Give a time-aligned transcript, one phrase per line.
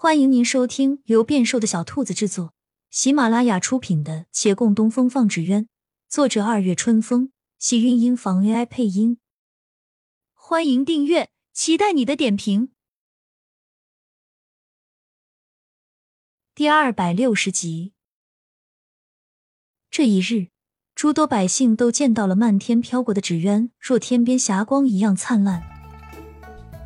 [0.00, 2.54] 欢迎您收听由变瘦的小兔子制作、
[2.88, 5.64] 喜马拉雅出品的《且共东风放纸鸢》，
[6.08, 9.18] 作者二月春风，喜韵音房 AI 配音。
[10.34, 12.70] 欢迎订阅，期待你的点评。
[16.54, 17.92] 第二百六十集，
[19.90, 20.50] 这一日，
[20.94, 25.60] 诸多百姓都见到了漫天飘过的纸鸢，若天边霞光一样灿烂。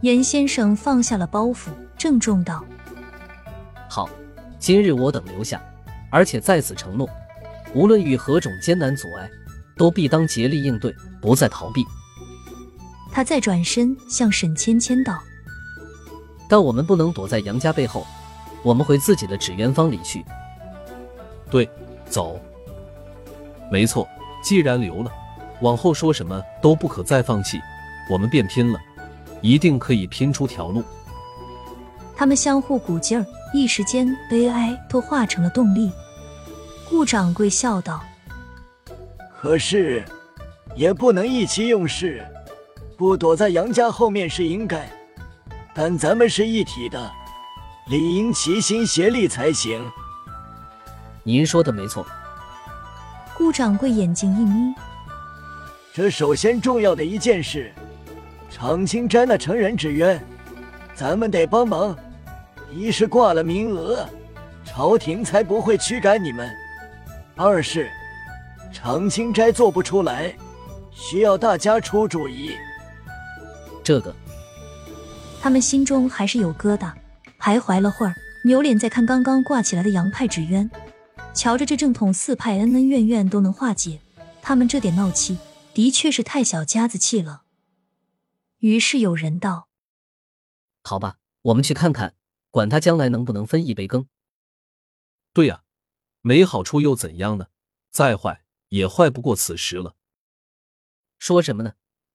[0.00, 1.68] 严先生放下了包袱，
[1.98, 2.64] 郑重道。
[3.94, 4.08] 好，
[4.58, 5.60] 今日我等留下，
[6.08, 7.06] 而且在此承诺，
[7.74, 9.28] 无论遇何种艰难阻碍，
[9.76, 11.84] 都必当竭力应对，不再逃避。
[13.12, 15.22] 他再转身向沈芊芊道
[16.48, 18.06] ：“但我们不能躲在杨家背后，
[18.62, 20.24] 我们回自己的纸鸢坊里去。”
[21.50, 21.68] 对，
[22.08, 22.40] 走。
[23.70, 24.08] 没错，
[24.42, 25.12] 既然留了，
[25.60, 27.60] 往后说什么都不可再放弃。
[28.10, 28.80] 我们便拼了，
[29.42, 30.82] 一定可以拼出条路。
[32.16, 33.26] 他们相互鼓劲儿。
[33.54, 35.92] 一时间，悲哀都化成了动力。
[36.88, 38.02] 顾掌柜笑道
[39.38, 40.02] ：“可是，
[40.74, 42.26] 也不能意气用事，
[42.96, 44.88] 不躲在杨家后面是应该。
[45.74, 47.12] 但咱们是一体的，
[47.88, 49.84] 理应齐心协力才行。”
[51.22, 52.06] 您说的没错。
[53.36, 54.74] 顾掌柜眼睛一眯
[55.92, 57.70] ：“这首先重要的一件事，
[58.50, 60.18] 长青斋那成人纸鸢，
[60.94, 61.94] 咱们得帮忙。”
[62.74, 64.08] 一是挂了名额，
[64.64, 66.48] 朝廷才不会驱赶你们；
[67.36, 67.90] 二是
[68.72, 70.34] 长青斋做不出来，
[70.90, 72.52] 需要大家出主意。
[73.84, 74.14] 这个，
[75.40, 76.92] 他们心中还是有疙瘩，
[77.38, 78.14] 徘徊了会儿，
[78.44, 80.70] 扭脸再看刚刚挂起来的杨派纸鸢，
[81.34, 84.00] 瞧着这正统四派恩恩怨怨都能化解，
[84.40, 85.36] 他们这点闹气
[85.74, 87.42] 的确是太小家子气了。
[88.60, 89.68] 于是有人道
[90.82, 92.14] ：“好吧，我们去看看。”
[92.52, 94.06] 管他将来能不能分一杯羹。
[95.32, 95.64] 对呀，
[96.20, 97.46] 没好处又怎样呢？
[97.90, 99.96] 再坏也坏不过此时了。
[101.18, 101.72] 说什么呢？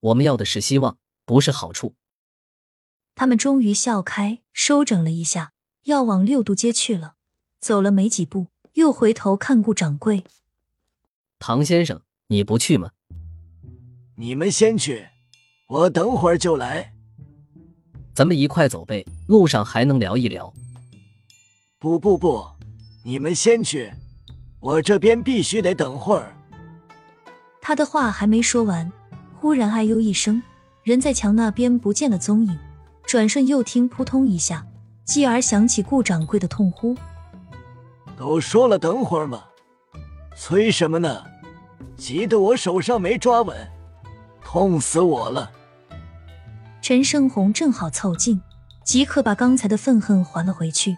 [0.00, 1.96] 我们要的是希望，不是好处。
[3.14, 7.16] 他们终于笑开，收整了一下，要往六渡街去了。
[7.58, 10.24] 走了没几步，又回头看顾掌柜
[11.40, 12.92] ：“唐先生，你不去吗
[14.16, 15.08] ？”“你们先去，
[15.68, 16.94] 我等会儿就来。”
[18.18, 20.52] 咱们一块走呗，路上还能聊一聊。
[21.78, 22.44] 不不不，
[23.04, 23.92] 你们先去，
[24.58, 26.34] 我这边必须得等会儿。
[27.60, 28.90] 他的话还没说完，
[29.36, 30.42] 忽然哎呦一声，
[30.82, 32.58] 人在墙那边不见了踪影。
[33.06, 34.66] 转瞬又听扑通一下，
[35.04, 36.96] 继而响起顾掌柜的痛呼
[38.18, 39.44] ：“都说了等会儿嘛，
[40.36, 41.22] 催什么呢？
[41.96, 43.56] 急得我手上没抓稳，
[44.42, 45.48] 痛死我了！”
[46.88, 48.40] 陈胜红正好凑近，
[48.82, 50.96] 即刻把刚才的愤恨还了回去。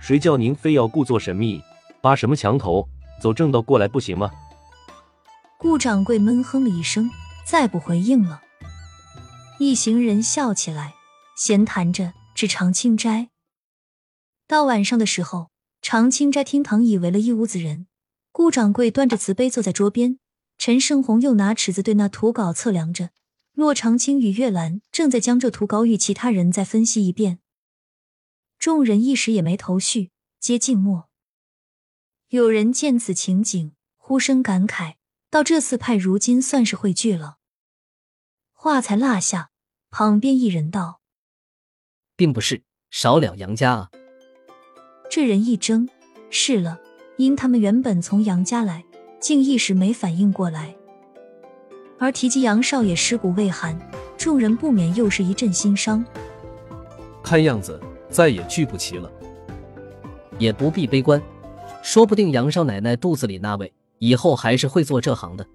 [0.00, 1.62] 谁叫您非要故作神秘，
[2.02, 2.88] 扒什么墙头，
[3.22, 4.28] 走正道过来不行吗？
[5.56, 7.08] 顾掌柜闷哼了一声，
[7.46, 8.42] 再不回应了。
[9.60, 10.94] 一行人笑起来，
[11.36, 13.28] 闲谈着至长青斋。
[14.48, 15.50] 到晚上的时候，
[15.80, 17.86] 长青斋厅堂已围了一屋子人。
[18.32, 20.18] 顾掌柜端着瓷杯坐在桌边，
[20.58, 23.10] 陈胜红又拿尺子对那图稿测量着。
[23.56, 27.38] 骆长青与月兰正在将这图稿与其他人再分析一遍，
[28.58, 31.08] 众人一时也没头绪，皆静默。
[32.28, 34.96] 有人见此情景，呼声感慨
[35.30, 37.38] ：“到这四派如今算是汇聚了。”
[38.52, 39.48] 话才落下，
[39.88, 41.00] 旁边一人道
[42.14, 43.90] ：“并不是，少了杨家啊。”
[45.10, 45.88] 这人一怔
[46.28, 46.78] ：“是了，
[47.16, 48.84] 因他们原本从杨家来，
[49.18, 50.76] 竟一时没反应过来。”
[51.98, 53.78] 而提及杨少爷尸骨未寒，
[54.16, 56.04] 众人不免又是一阵心伤。
[57.22, 59.10] 看样子再也聚不齐了，
[60.38, 61.20] 也不必悲观，
[61.82, 65.46] 说不定杨少奶奶肚子里那位以后还是会做这行的。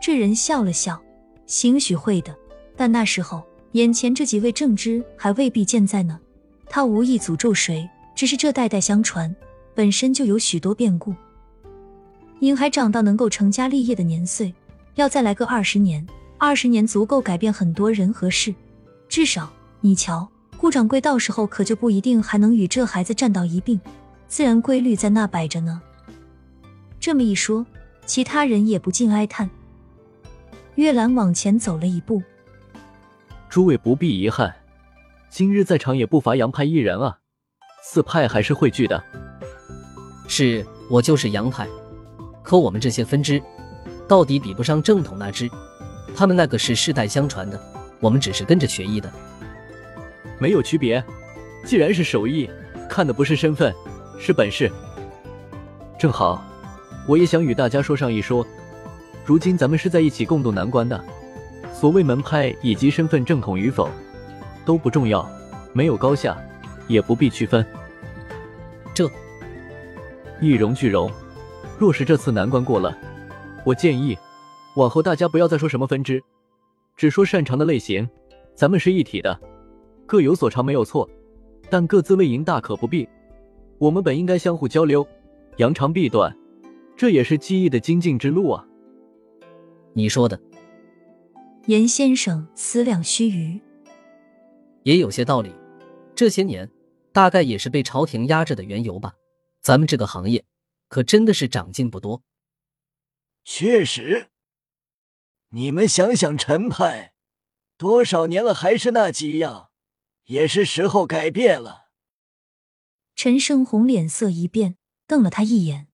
[0.00, 1.00] 这人笑了笑，
[1.46, 2.34] 兴许会的，
[2.76, 6.18] 但那时候眼前这几位正知还未必健在呢。
[6.68, 9.34] 他无意诅咒谁，只是这代代相传，
[9.74, 11.14] 本身就有许多变故。
[12.40, 14.52] 因还长到能够成家立业的年岁。
[14.94, 16.06] 要再来个二十年，
[16.38, 18.54] 二十年足够改变很多人和事。
[19.08, 19.50] 至少
[19.80, 23.80] 你瞧，顾掌柜到时候可就不一定还能与这孩子站到一并。
[24.28, 25.80] 自然规律在那摆着呢。
[26.98, 27.66] 这么一说，
[28.06, 29.48] 其他人也不禁哀叹。
[30.76, 32.22] 月兰往前走了一步
[33.50, 34.54] ：“诸位不必遗憾，
[35.28, 37.18] 今日在场也不乏杨派一人啊。
[37.82, 39.02] 四派还是汇聚的。
[40.28, 41.68] 是我就是杨派，
[42.42, 43.42] 可我们这些分支……”
[44.12, 45.50] 到底比不上正统那只，
[46.14, 47.58] 他们那个是世代相传的，
[47.98, 49.10] 我们只是跟着学艺的，
[50.38, 51.02] 没有区别。
[51.64, 52.46] 既然是手艺，
[52.90, 53.74] 看的不是身份，
[54.18, 54.70] 是本事。
[55.98, 56.44] 正好，
[57.08, 58.46] 我也想与大家说上一说，
[59.24, 61.02] 如今咱们是在一起共度难关的。
[61.72, 63.88] 所谓门派以及身份正统与否，
[64.66, 65.26] 都不重要，
[65.72, 66.36] 没有高下，
[66.86, 67.64] 也不必区分。
[68.92, 69.10] 这
[70.38, 71.10] 一荣俱荣。
[71.78, 72.94] 若是这次难关过了，
[73.64, 74.18] 我建议，
[74.74, 76.22] 往后大家不要再说什么分支，
[76.96, 78.08] 只说擅长的类型。
[78.54, 79.40] 咱们是一体的，
[80.06, 81.08] 各有所长没有错，
[81.70, 83.08] 但各自为营大可不必。
[83.78, 85.06] 我们本应该相互交流，
[85.56, 86.36] 扬长避短，
[86.96, 88.66] 这也是技艺的精进之路啊。
[89.94, 90.40] 你说的，
[91.66, 93.60] 严先生思量须臾，
[94.82, 95.52] 也有些道理。
[96.14, 96.68] 这些年，
[97.12, 99.14] 大概也是被朝廷压着的缘由吧。
[99.62, 100.44] 咱们这个行业，
[100.88, 102.22] 可真的是长进不多。
[103.44, 104.30] 确实，
[105.48, 107.14] 你们想想陈派。
[107.76, 109.72] 多少年了，还是那几样，
[110.24, 111.90] 也是时候改变了。
[113.16, 115.88] 陈胜红脸色一变，瞪了他一眼。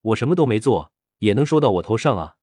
[0.00, 2.36] 我什么都没做，也能说到我头上啊！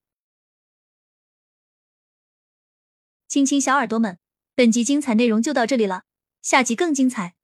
[3.27, 4.17] 亲亲小耳朵们，
[4.55, 6.05] 本集精彩内容就到这里了，
[6.41, 7.35] 下集更精彩，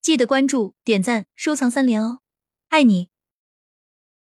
[0.00, 2.20] 记得关注、点赞、收藏三连哦，
[2.68, 3.10] 爱你！